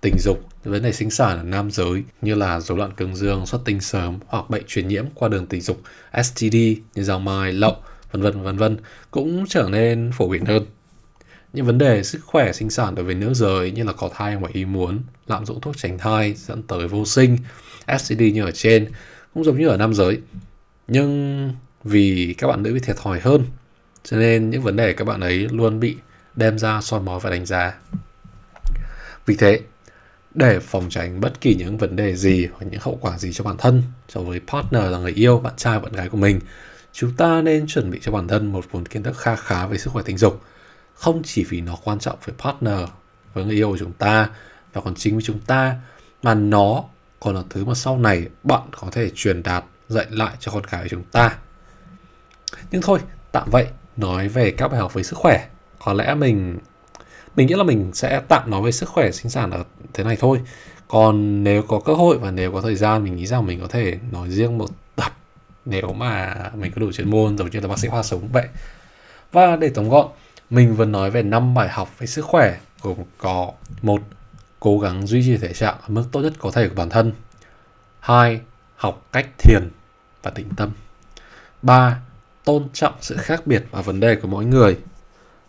[0.00, 3.46] tình dục, vấn đề sinh sản ở nam giới như là rối loạn cương dương,
[3.46, 5.80] xuất tinh sớm hoặc bệnh truyền nhiễm qua đường tình dục,
[6.22, 6.56] STD
[6.94, 7.76] như giang mai, lậu,
[8.12, 8.76] vân vân vân vân
[9.10, 10.66] cũng trở nên phổ biến hơn.
[11.56, 14.36] Những vấn đề sức khỏe sinh sản đối với nữ giới như là có thai
[14.36, 17.38] ngoài ý muốn, lạm dụng thuốc tránh thai dẫn tới vô sinh,
[17.98, 18.88] STD như ở trên
[19.34, 20.20] cũng giống như ở nam giới.
[20.88, 21.52] Nhưng
[21.84, 23.44] vì các bạn nữ bị thiệt thòi hơn,
[24.04, 25.96] cho nên những vấn đề các bạn ấy luôn bị
[26.34, 27.74] đem ra soi mói và đánh giá.
[29.26, 29.60] Vì thế,
[30.34, 33.44] để phòng tránh bất kỳ những vấn đề gì hoặc những hậu quả gì cho
[33.44, 36.40] bản thân, cho với partner là người yêu, bạn trai, bạn gái của mình,
[36.92, 39.78] chúng ta nên chuẩn bị cho bản thân một vốn kiến thức kha khá về
[39.78, 40.42] sức khỏe tình dục.
[40.96, 42.88] Không chỉ vì nó quan trọng với partner,
[43.34, 44.28] với người yêu của chúng ta
[44.72, 45.74] và còn chính với chúng ta,
[46.22, 46.84] mà nó
[47.20, 50.64] còn là thứ mà sau này bạn có thể truyền đạt dạy lại cho con
[50.66, 51.38] cái của chúng ta.
[52.70, 52.98] Nhưng thôi,
[53.32, 55.48] tạm vậy, nói về các bài học về sức khỏe.
[55.78, 56.58] Có lẽ mình
[57.36, 60.16] mình nghĩ là mình sẽ tạm nói về sức khỏe sinh sản ở thế này
[60.20, 60.40] thôi.
[60.88, 63.66] Còn nếu có cơ hội và nếu có thời gian mình nghĩ rằng mình có
[63.68, 65.12] thể nói riêng một tập
[65.64, 68.48] nếu mà mình có đủ chuyên môn giống như là bác sĩ khoa sống vậy.
[69.32, 70.06] Và để tóm gọn
[70.50, 74.02] mình vừa nói về năm bài học về sức khỏe gồm có một
[74.60, 77.12] cố gắng duy trì thể trạng ở mức tốt nhất có thể của bản thân
[78.00, 78.40] hai
[78.76, 79.70] học cách thiền
[80.22, 80.70] và tĩnh tâm
[81.62, 82.00] ba
[82.46, 84.78] tôn trọng sự khác biệt và vấn đề của mỗi người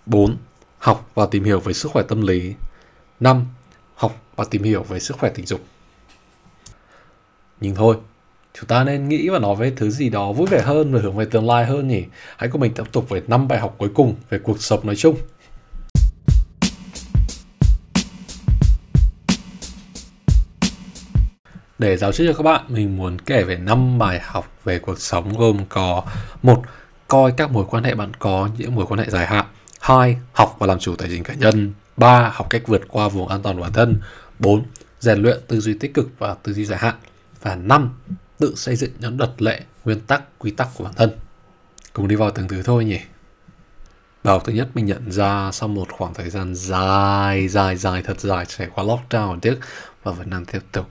[0.06, 0.38] 4.
[0.78, 2.54] Học và tìm hiểu về sức khỏe tâm lý.
[3.20, 3.46] 5.
[3.96, 5.62] Học và tìm hiểu về sức khỏe tình dục.
[7.62, 7.98] Nhưng thôi,
[8.60, 11.18] chúng ta nên nghĩ và nói về thứ gì đó vui vẻ hơn và hướng
[11.18, 12.04] về tương lai hơn nhỉ.
[12.38, 14.96] Hãy cùng mình tiếp tục với năm bài học cuối cùng về cuộc sống nói
[14.96, 15.18] chung.
[21.80, 25.00] Để giáo chức cho các bạn, mình muốn kể về 5 bài học về cuộc
[25.00, 26.04] sống gồm có
[26.44, 26.64] một
[27.08, 29.46] Coi các mối quan hệ bạn có những mối quan hệ dài hạn
[29.80, 30.18] 2.
[30.34, 32.32] Học và làm chủ tài chính cá nhân 3.
[32.34, 34.02] Học cách vượt qua vùng an toàn bản thân
[34.40, 34.64] 4.
[35.00, 36.96] Rèn luyện tư duy tích cực và tư duy dài hạn
[37.42, 37.90] Và 5.
[38.40, 41.12] Tự xây dựng những luật lệ, nguyên tắc, quy tắc của bản thân.
[41.94, 43.00] Cùng đi vào từng thứ thôi nhỉ.
[44.24, 48.02] Bài học thứ nhất mình nhận ra sau một khoảng thời gian dài, dài, dài,
[48.04, 49.60] thật dài trải qua lockdown ở Đức
[50.04, 50.90] và vẫn đang tiếp tục.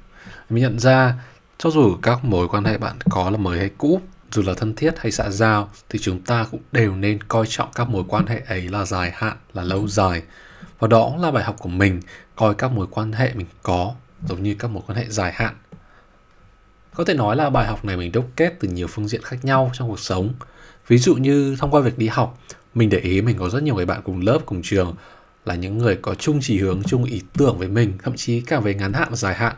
[0.51, 1.15] Mình nhận ra
[1.59, 4.75] cho dù các mối quan hệ bạn có là mới hay cũ dù là thân
[4.75, 8.27] thiết hay xã giao thì chúng ta cũng đều nên coi trọng các mối quan
[8.27, 10.23] hệ ấy là dài hạn là lâu dài.
[10.79, 12.01] Và đó cũng là bài học của mình
[12.37, 13.95] coi các mối quan hệ mình có
[14.29, 15.55] giống như các mối quan hệ dài hạn
[16.97, 19.45] có thể nói là bài học này mình đúc kết từ nhiều phương diện khác
[19.45, 20.35] nhau trong cuộc sống.
[20.89, 22.39] Ví dụ như thông qua việc đi học,
[22.75, 24.95] mình để ý mình có rất nhiều người bạn cùng lớp, cùng trường,
[25.45, 28.61] là những người có chung chỉ hướng, chung ý tưởng với mình, thậm chí cả
[28.61, 29.55] về ngắn hạn và dài hạn.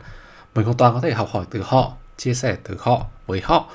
[0.54, 3.70] Mình hoàn toàn có thể học hỏi từ họ, chia sẻ từ họ, với họ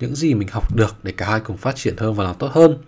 [0.00, 2.50] những gì mình học được để cả hai cùng phát triển hơn và làm tốt
[2.52, 2.78] hơn.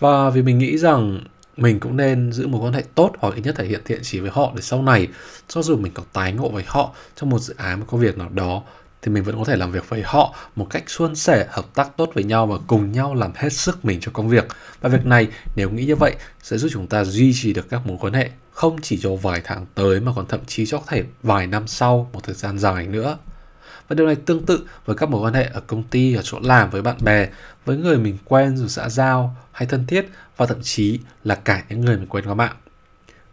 [0.00, 1.20] Và vì mình nghĩ rằng
[1.56, 4.20] mình cũng nên giữ một quan hệ tốt hoặc ít nhất thể hiện thiện trí
[4.20, 5.08] với họ để sau này,
[5.48, 8.18] cho dù mình có tái ngộ với họ trong một dự án, một công việc
[8.18, 8.62] nào đó
[9.04, 11.96] thì mình vẫn có thể làm việc với họ một cách suôn sẻ hợp tác
[11.96, 14.44] tốt với nhau và cùng nhau làm hết sức mình cho công việc
[14.80, 17.86] và việc này nếu nghĩ như vậy sẽ giúp chúng ta duy trì được các
[17.86, 20.84] mối quan hệ không chỉ cho vài tháng tới mà còn thậm chí cho có
[20.88, 23.18] thể vài năm sau một thời gian dài nữa
[23.88, 26.38] và điều này tương tự với các mối quan hệ ở công ty, ở chỗ
[26.42, 27.28] làm với bạn bè,
[27.64, 31.62] với người mình quen dù xã giao hay thân thiết và thậm chí là cả
[31.68, 32.56] những người mình quen qua mạng.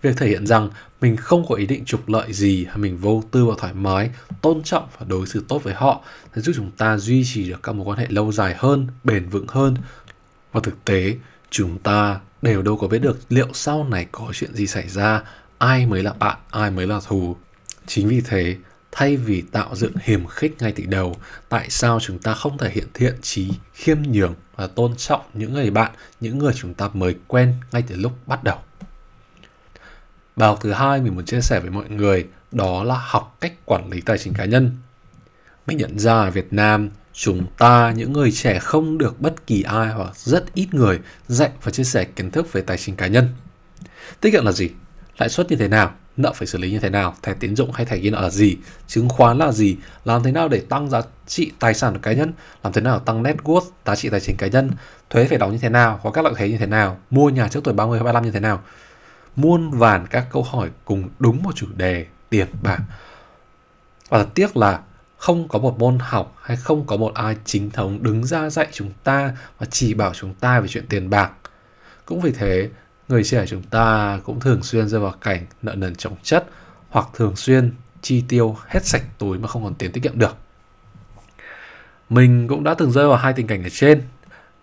[0.01, 0.69] Việc thể hiện rằng
[1.02, 4.10] mình không có ý định trục lợi gì hay mình vô tư và thoải mái,
[4.42, 6.02] tôn trọng và đối xử tốt với họ
[6.36, 9.30] sẽ giúp chúng ta duy trì được các mối quan hệ lâu dài hơn, bền
[9.30, 9.76] vững hơn.
[10.52, 11.16] Và thực tế,
[11.50, 15.24] chúng ta đều đâu có biết được liệu sau này có chuyện gì xảy ra,
[15.58, 17.36] ai mới là bạn, ai mới là thù.
[17.88, 18.58] Chính vì thế,
[18.92, 21.16] thay vì tạo dựng hiềm khích ngay từ đầu
[21.50, 25.54] tại sao chúng ta không thể hiện thiện trí khiêm nhường và tôn trọng những
[25.54, 28.58] người bạn những người chúng ta mới quen ngay từ lúc bắt đầu
[30.36, 33.54] bài học thứ hai mình muốn chia sẻ với mọi người đó là học cách
[33.65, 34.72] quản lý tài chính cá nhân.
[35.67, 39.62] Mình nhận ra ở việt nam, chúng ta, những người trẻ không được bất kỳ
[39.62, 43.08] ai hoặc rất ít người dạy và chia sẻ kiến thức về tài chính cá
[43.08, 43.28] nhân.
[44.22, 44.70] Tiết kiệm là gì?
[45.17, 45.91] Lãi suất như thế nào?
[46.17, 47.15] Nợ phải xử lý như thế nào?
[47.22, 48.58] Thẻ tín dụng hay thẻ ghi nợ là gì?
[48.88, 49.78] Chứng khoán là gì?
[50.06, 52.34] Làm thế nào để tăng giá trị tài sản của cá nhân?
[52.63, 54.72] Làm thế nào tăng net worth, giá trị tài chính cá nhân?
[55.10, 56.00] Thuế phải đóng như thế nào?
[56.04, 56.98] Có các loại thuế như thế nào?
[57.10, 58.62] Mua nhà trước tuổi 30 hay 35 như thế nào?
[59.36, 62.80] Muôn vàn các câu hỏi cùng đúng một chủ đề tiền bạc
[64.10, 64.80] và thật tiếc là
[65.17, 68.67] không có một môn học hay không có một ai chính thống đứng ra dạy
[68.72, 71.32] chúng ta và chỉ bảo chúng ta về chuyện tiền bạc
[72.06, 72.70] cũng vì thế
[73.08, 76.46] người trẻ chúng ta cũng thường xuyên rơi vào cảnh nợ nần chồng chất
[76.89, 80.36] hoặc thường xuyên chi tiêu hết sạch túi mà không còn tiền tiết kiệm được.
[82.10, 84.02] Mình cũng đã từng rơi vào hai tình cảnh ở trên,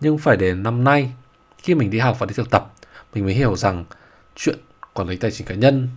[0.01, 1.13] nhưng phải đến năm nay
[1.59, 2.73] khi mình đi học và đi thực tập,
[3.15, 3.85] mình mới hiểu rằng
[4.39, 4.59] chuyện
[4.95, 5.89] quản lý tài chính cá nhân.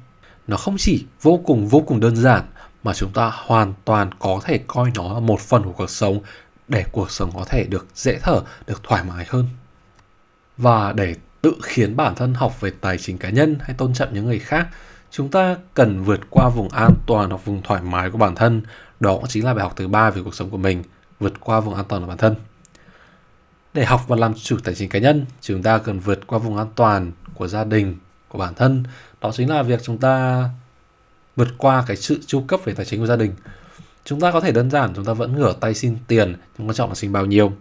[0.48, 2.44] Nó không chỉ vô cùng vô cùng đơn giản
[2.84, 6.20] mà chúng ta hoàn toàn có thể coi nó là một phần của cuộc sống
[6.68, 9.48] để cuộc sống có thể được dễ thở, được thoải mái hơn.
[10.58, 14.14] Và để tự khiến bản thân học về tài chính cá nhân hay tôn trọng
[14.14, 14.68] những người khác
[15.12, 18.62] chúng ta cần vượt qua vùng an toàn hoặc vùng thoải mái của bản thân.
[19.00, 20.84] Đó cũng chính là bài học thứ ba về cuộc sống của mình
[21.20, 22.36] vượt qua vùng an toàn của bản thân.
[23.74, 26.58] Để học và làm chủ tài chính cá nhân chúng ta cần vượt qua vùng
[26.58, 27.98] an toàn của gia đình
[28.32, 28.84] của bản thân.
[29.22, 30.44] Đó chính là việc chúng ta
[31.36, 33.34] vượt qua cái sự chu cấp về tài chính của gia đình.
[34.06, 36.76] Chúng ta có thể đơn giản chúng ta vẫn ngửa tay xin tiền, nhưng quan
[36.76, 37.54] trọng là xin bao nhiêu.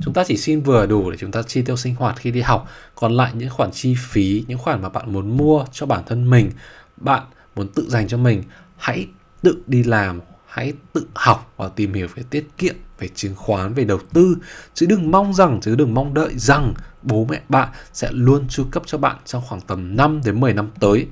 [0.00, 2.40] Chúng ta chỉ xin vừa đủ để chúng ta chi tiêu sinh hoạt khi đi
[2.40, 2.68] học.
[2.94, 6.30] Còn lại những khoản chi phí, những khoản mà bạn muốn mua cho bản thân
[6.30, 6.50] mình,
[6.96, 7.22] bạn
[7.56, 8.42] muốn tự dành cho mình,
[8.76, 9.06] hãy
[9.42, 13.74] tự đi làm, hãy tự học và tìm hiểu về tiết kiệm về chứng khoán,
[13.74, 14.36] về đầu tư.
[14.74, 18.64] Chứ đừng mong rằng, chứ đừng mong đợi rằng bố mẹ bạn sẽ luôn chu
[18.70, 21.06] cấp cho bạn trong khoảng tầm 5 đến 10 năm tới.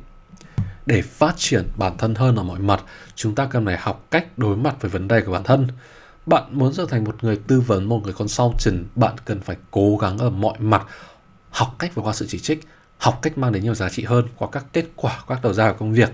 [0.87, 2.83] Để phát triển bản thân hơn ở mọi mặt,
[3.15, 5.69] chúng ta cần phải học cách đối mặt với vấn đề của bản thân.
[6.27, 9.97] Bạn muốn trở thành một người tư vấn, một người consultant, bạn cần phải cố
[9.97, 10.83] gắng ở mọi mặt
[11.51, 12.61] học cách vượt qua sự chỉ trích,
[12.99, 15.73] học cách mang đến nhiều giá trị hơn qua các kết quả, các đầu ra
[15.73, 16.11] của công việc.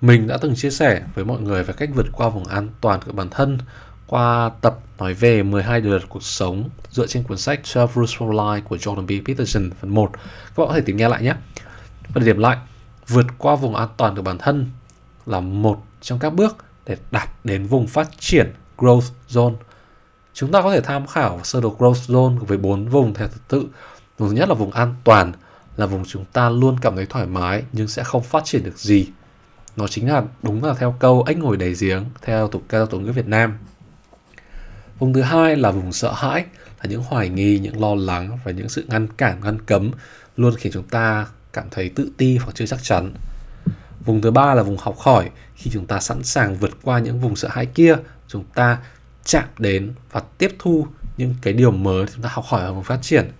[0.00, 3.00] Mình đã từng chia sẻ với mọi người về cách vượt qua vùng an toàn
[3.06, 3.58] của bản thân
[4.12, 8.16] qua tập nói về 12 điều luật cuộc sống dựa trên cuốn sách 12 Rules
[8.16, 9.26] for Life của Jordan B.
[9.26, 10.10] Peterson phần 1.
[10.12, 10.20] Các
[10.56, 11.34] bạn có thể tìm nghe lại nhé.
[12.08, 12.56] Và để điểm lại,
[13.08, 14.70] vượt qua vùng an toàn của bản thân
[15.26, 19.54] là một trong các bước để đạt đến vùng phát triển growth zone.
[20.34, 23.38] Chúng ta có thể tham khảo sơ đồ growth zone với bốn vùng theo thứ
[23.48, 23.66] tự.
[24.18, 25.32] Vùng thứ nhất là vùng an toàn,
[25.76, 28.78] là vùng chúng ta luôn cảm thấy thoải mái nhưng sẽ không phát triển được
[28.78, 29.06] gì.
[29.76, 33.00] Nó chính là đúng là theo câu ếch ngồi đầy giếng theo tục ca tục
[33.00, 33.58] ngữ Việt Nam.
[35.02, 36.44] Vùng thứ hai là vùng sợ hãi,
[36.78, 39.90] là những hoài nghi, những lo lắng và những sự ngăn cản, ngăn cấm
[40.36, 43.12] luôn khiến chúng ta cảm thấy tự ti hoặc chưa chắc chắn.
[44.04, 47.20] Vùng thứ ba là vùng học hỏi, khi chúng ta sẵn sàng vượt qua những
[47.20, 47.96] vùng sợ hãi kia,
[48.28, 48.78] chúng ta
[49.24, 50.86] chạm đến và tiếp thu
[51.16, 53.30] những cái điều mới chúng ta học hỏi ở vùng phát triển.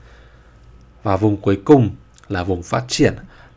[1.02, 1.90] Và vùng cuối cùng
[2.28, 3.14] là vùng phát triển,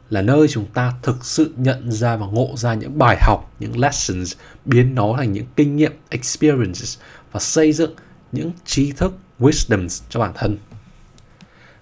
[0.09, 3.79] là nơi chúng ta thực sự nhận ra và ngộ ra những bài học, những
[3.79, 4.33] lessons,
[4.65, 6.97] biến nó thành những kinh nghiệm, experiences
[7.35, 7.95] và xây dựng
[8.31, 10.57] những trí thức, wisdoms cho bản thân.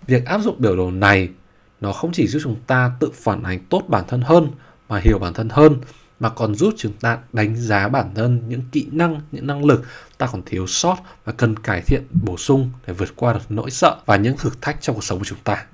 [0.08, 1.30] Việc áp dụng biểu đồ này
[1.82, 4.48] nó không chỉ giúp chúng ta tự phản ánh tốt bản thân hơn
[4.90, 5.82] mà hiểu bản thân hơn
[6.20, 9.84] mà còn giúp chúng ta đánh giá bản thân những kỹ năng những năng lực
[10.18, 13.72] ta còn thiếu sót và cần cải thiện bổ sung để vượt qua được nỗi
[13.72, 15.66] sợ và những thử thách trong cuộc sống của chúng ta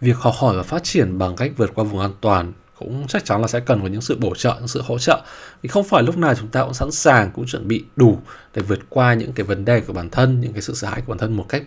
[0.00, 3.24] việc học hỏi và phát triển bằng cách vượt qua vùng an toàn cũng chắc
[3.24, 5.22] chắn là sẽ cần có những sự bổ trợ những sự hỗ trợ
[5.62, 8.18] vì không phải lúc nào chúng ta cũng sẵn sàng cũng chuẩn bị đủ
[8.54, 11.02] để vượt qua những cái vấn đề của bản thân những cái sự sợ hãi
[11.06, 11.62] của bản thân một cách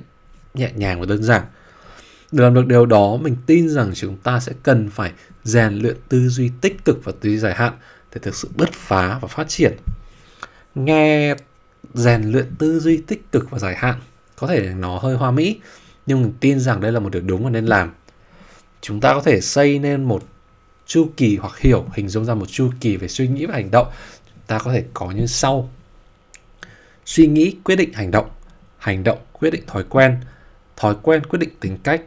[0.53, 1.43] nhẹ nhàng và đơn giản
[2.33, 5.11] để làm được điều đó, mình tin rằng chúng ta sẽ cần phải
[5.43, 7.73] rèn luyện tư duy tích cực và tư duy dài hạn
[8.13, 9.73] để thực sự bứt phá và phát triển.
[10.75, 11.35] Nghe
[11.93, 13.95] rèn luyện tư duy tích cực và dài hạn
[14.35, 15.59] có thể nó hơi hoa mỹ,
[16.05, 17.93] nhưng mình tin rằng đây là một điều đúng và nên làm.
[18.81, 20.23] Chúng ta có thể xây nên một
[20.85, 23.71] chu kỳ hoặc hiểu hình dung ra một chu kỳ về suy nghĩ và hành
[23.71, 23.87] động.
[24.47, 25.69] Ta có thể có như sau.
[27.05, 28.29] Suy nghĩ quyết định hành động,
[28.77, 30.17] hành động quyết định thói quen,
[30.77, 32.01] thói quen quyết định tính cách,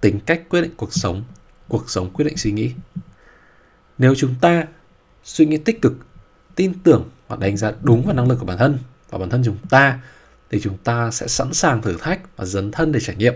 [0.00, 1.24] tính cách quyết định cuộc sống,
[1.68, 2.72] cuộc sống quyết định suy nghĩ.
[3.98, 4.64] Nếu chúng ta
[5.24, 5.92] suy nghĩ tích cực,
[6.54, 8.78] tin tưởng và đánh giá đúng vào năng lực của bản thân
[9.10, 10.00] và bản thân chúng ta
[10.50, 13.34] thì chúng ta sẽ sẵn sàng thử thách và dấn thân để trải nghiệm.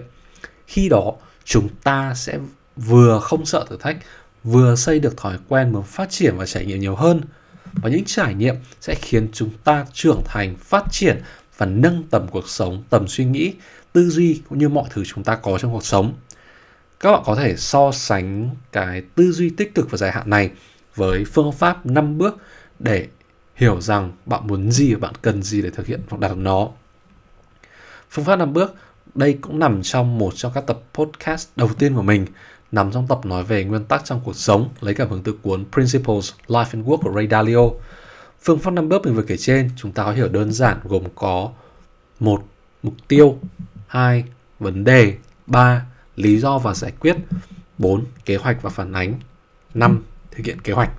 [0.66, 1.12] Khi đó,
[1.44, 2.38] chúng ta sẽ
[2.76, 3.96] vừa không sợ thử thách,
[4.44, 7.20] vừa xây được thói quen muốn phát triển và trải nghiệm nhiều hơn.
[7.72, 11.22] Và những trải nghiệm sẽ khiến chúng ta trưởng thành, phát triển
[11.57, 13.55] và nâng tầm cuộc sống, tầm suy nghĩ,
[13.92, 16.14] tư duy cũng như mọi thứ chúng ta có trong cuộc sống
[17.00, 20.50] các bạn có thể so sánh cái tư duy tích cực và dài hạn này
[20.94, 22.37] với phương pháp 5 bước
[22.79, 23.09] để
[23.55, 26.38] hiểu rằng bạn muốn gì và bạn cần gì để thực hiện hoặc đạt được
[26.38, 26.68] nó.
[28.11, 28.74] Phương pháp 5 bước
[29.14, 32.26] đây cũng nằm trong một trong các tập podcast đầu tiên của mình
[32.72, 35.64] nằm trong tập nói về nguyên tắc trong cuộc sống lấy cảm hứng từ cuốn
[35.72, 37.70] Principles Life and Work của Ray Dalio.
[38.42, 41.04] Phương pháp năm bước mình vừa kể trên chúng ta có hiểu đơn giản gồm
[41.14, 41.50] có
[42.20, 42.44] một
[42.83, 43.38] mục tiêu,
[43.87, 44.24] hai
[44.59, 45.14] vấn đề,
[45.46, 47.16] ba lý do và giải quyết,
[47.78, 48.04] 4.
[48.24, 49.14] Kế hoạch và phản ánh
[49.74, 50.04] 5.
[50.30, 50.90] Thực hiện kế hoạch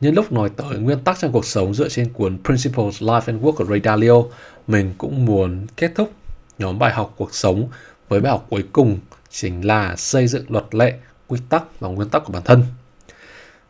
[0.00, 3.42] Nhân lúc nói tới nguyên tắc trong cuộc sống dựa trên cuốn Principles Life and
[3.42, 4.22] Work của Ray Dalio,
[4.66, 6.12] mình cũng muốn kết thúc
[6.58, 7.68] nhóm bài học cuộc sống
[8.08, 8.98] với bài học cuối cùng
[9.30, 10.94] chính là xây dựng luật lệ,
[11.26, 12.64] quy tắc và nguyên tắc của bản thân.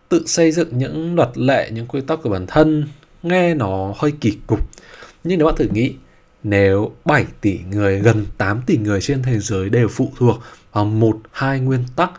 [0.09, 2.89] Tự xây dựng những luật lệ, những quy tắc của bản thân
[3.23, 4.61] nghe nó hơi kỳ cục.
[5.25, 5.95] Nhưng nếu bạn thử nghĩ,
[6.43, 10.39] nếu 7 tỷ người, gần 8 tỷ người trên thế giới đều phụ thuộc
[10.73, 12.11] vào một hai nguyên tắc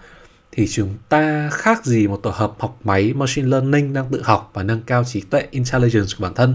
[0.51, 4.51] thì chúng ta khác gì một tổ hợp học máy machine learning đang tự học
[4.53, 6.53] và nâng cao trí tuệ intelligence của bản thân.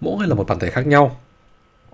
[0.00, 1.20] Mỗi người là một bản thể khác nhau.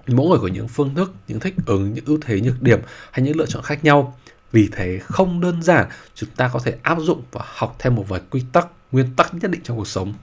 [0.07, 3.23] Mỗi người có những phương thức, những thích ứng, những ưu thế, nhược điểm hay
[3.23, 4.19] những lựa chọn khác nhau.
[4.53, 8.05] Vì thế không đơn giản chúng ta có thể áp dụng và học thêm một
[8.09, 10.15] vài quy tắc, nguyên tắc nhất định trong cuộc sống.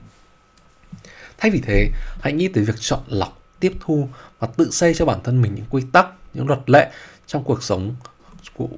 [1.38, 1.90] Thay vì thế,
[2.20, 5.54] hãy nghĩ tới việc chọn lọc, tiếp thu và tự xây cho bản thân mình
[5.54, 6.90] những quy tắc, những luật lệ
[7.26, 7.94] trong cuộc sống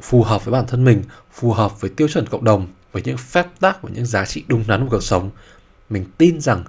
[0.03, 3.17] phù hợp với bản thân mình, phù hợp với tiêu chuẩn cộng đồng, với những
[3.17, 5.31] phép tắc và những giá trị đúng đắn của cuộc sống.
[5.91, 6.65] Mình tin rằng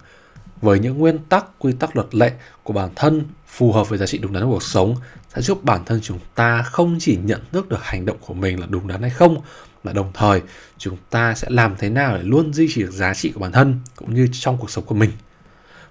[0.62, 2.32] với những nguyên tắc, quy tắc luật lệ
[2.64, 4.96] của bản thân phù hợp với giá trị đúng đắn của cuộc sống
[5.36, 8.60] sẽ giúp bản thân chúng ta không chỉ nhận thức được hành động của mình
[8.60, 9.38] là đúng đắn hay không,
[9.84, 10.42] mà đồng thời
[10.78, 13.52] chúng ta sẽ làm thế nào để luôn duy trì được giá trị của bản
[13.52, 15.12] thân cũng như trong cuộc sống của mình.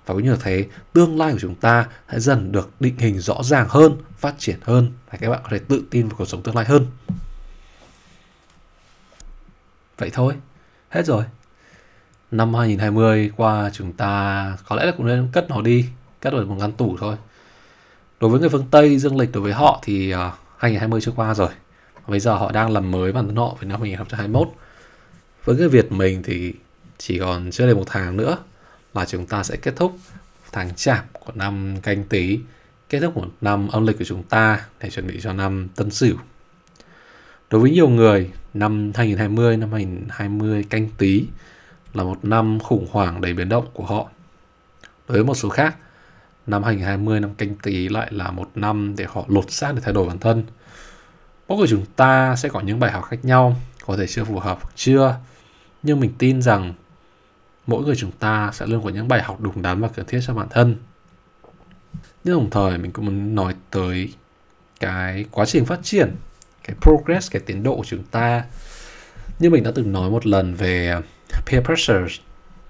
[0.07, 3.19] Và cũng như là thế tương lai của chúng ta sẽ dần được định hình
[3.21, 6.29] rõ ràng hơn phát triển hơn và các bạn có thể tự tin vào cuộc
[6.29, 6.87] sống tương lai hơn.
[9.99, 10.35] Vậy thôi
[10.89, 11.25] hết rồi.
[12.31, 15.87] Năm 2020 qua chúng ta có lẽ là cũng nên cất nó đi
[16.21, 17.17] cất vào một ngăn tủ thôi
[18.25, 20.19] đối với người phương Tây dương lịch đối với họ thì uh,
[20.59, 21.49] 2020 chưa qua rồi.
[22.07, 24.49] Bây giờ họ đang làm mới bản thân họ với năm 2021
[25.45, 26.55] với người Việt mình thì
[26.99, 28.39] chỉ còn chưa đầy một tháng nữa
[28.95, 29.99] là chúng ta sẽ kết thúc
[30.53, 32.39] tháng chạp của năm canh tí
[32.89, 35.91] kết thúc một năm âm lịch của chúng ta để chuẩn bị cho năm tân
[35.91, 36.17] sửu.
[37.51, 41.25] Đối với nhiều người năm 2020 năm 2020 canh tí
[41.95, 44.09] là một năm khủng hoảng đầy biến động của họ.
[45.09, 45.77] Đối với một số khác
[46.47, 49.95] năm 2020 năm canh tí lại là một năm để họ lột xác để thay
[49.95, 50.45] đổi bản thân.
[51.49, 54.39] Mỗi người chúng ta sẽ có những bài học khác nhau, có thể chưa phù
[54.39, 55.17] hợp chưa?
[55.83, 56.75] Nhưng mình tin rằng
[57.67, 60.21] mỗi người chúng ta sẽ luôn có những bài học đúng đắn và cần thiết
[60.27, 60.77] cho bản thân.
[62.25, 64.13] Nhưng đồng thời mình cũng muốn nói tới
[64.81, 66.17] cái quá trình phát triển,
[66.65, 68.45] cái progress, cái tiến độ của chúng ta.
[69.39, 71.01] Như mình đã từng nói một lần về
[71.47, 72.23] peer pressure,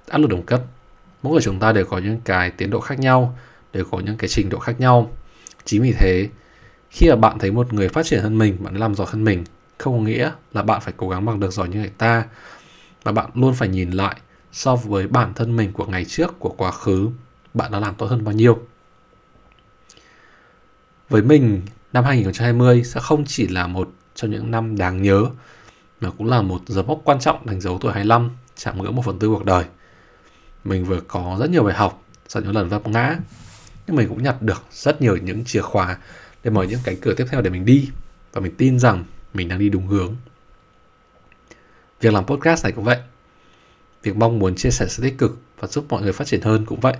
[0.08, 0.62] áp lực đồng cấp.
[1.22, 3.38] Mỗi người chúng ta đều có những cái tiến độ khác nhau
[3.74, 5.10] đều có những cái trình độ khác nhau
[5.64, 6.28] chính vì thế
[6.90, 9.44] khi mà bạn thấy một người phát triển hơn mình bạn làm giỏi hơn mình
[9.78, 12.24] không có nghĩa là bạn phải cố gắng bằng được giỏi như người ta
[13.04, 14.16] mà bạn luôn phải nhìn lại
[14.54, 17.10] so với bản thân mình của ngày trước, của quá khứ,
[17.54, 18.58] bạn đã làm tốt hơn bao nhiêu.
[21.08, 25.24] Với mình, năm 2020 sẽ không chỉ là một trong những năm đáng nhớ,
[26.00, 29.04] mà cũng là một dấu mốc quan trọng đánh dấu tuổi 25, chạm ngưỡng một
[29.04, 29.64] phần tư cuộc đời.
[30.64, 33.16] Mình vừa có rất nhiều bài học sau những lần vấp ngã,
[33.86, 35.98] nhưng mình cũng nhặt được rất nhiều những chìa khóa
[36.44, 37.90] để mở những cánh cửa tiếp theo để mình đi.
[38.32, 40.16] Và mình tin rằng mình đang đi đúng hướng.
[42.00, 42.98] Việc làm podcast này cũng vậy.
[44.02, 46.64] Việc mong muốn chia sẻ sự tích cực và giúp mọi người phát triển hơn
[46.66, 46.96] cũng vậy.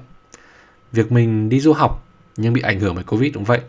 [0.92, 3.60] Việc mình đi du học nhưng bị ảnh hưởng bởi Covid cũng vậy.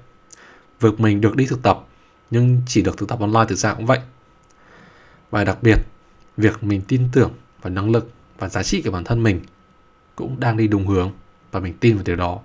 [0.80, 1.86] Việc mình được đi thực tập
[2.32, 4.00] nhưng chỉ được thực tập online từ xa cũng vậy.
[5.32, 5.78] Và đặc biệt,
[6.38, 9.42] việc mình tin tưởng vào năng lực và giá trị của bản thân mình
[10.16, 11.12] cũng đang đi đúng hướng
[11.52, 12.40] và mình tin vào điều đó.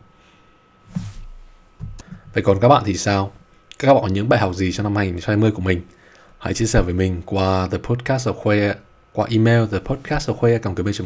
[2.35, 3.33] Vậy còn các bạn thì sao?
[3.79, 5.83] Các bạn có những bài học gì cho năm 2020 của mình?
[6.39, 8.75] Hãy chia sẻ với mình qua The Podcast of Khuê
[9.13, 10.59] qua email the podcast of khuê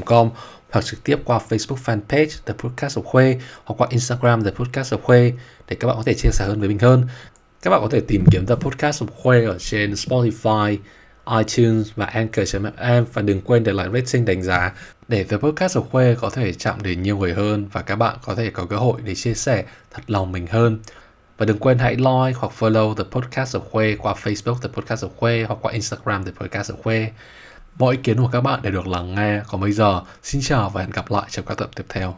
[0.04, 0.30] com
[0.70, 4.94] hoặc trực tiếp qua Facebook fanpage The Podcast of Khuê hoặc qua Instagram The Podcast
[4.94, 5.32] of Khuê
[5.68, 7.04] để các bạn có thể chia sẻ hơn với mình hơn.
[7.62, 10.76] Các bạn có thể tìm kiếm The Podcast of Khuê ở trên Spotify,
[11.38, 14.72] iTunes và Anchor.fm và đừng quên để lại rating đánh giá
[15.08, 18.16] để The Podcast of Khuê có thể chạm đến nhiều người hơn và các bạn
[18.22, 20.78] có thể có cơ hội để chia sẻ thật lòng mình hơn.
[21.38, 25.04] Và đừng quên hãy like hoặc follow The Podcast of Khuê qua Facebook The Podcast
[25.04, 27.10] of Khuê hoặc qua Instagram The Podcast of Khuê.
[27.78, 29.40] Mọi ý kiến của các bạn đều được lắng nghe.
[29.46, 32.16] Còn bây giờ, xin chào và hẹn gặp lại trong các tập tiếp theo.